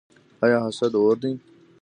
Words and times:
آیا 0.43 0.59
حسد 0.67 0.93
اور 1.01 1.15
دی؟ 1.21 1.31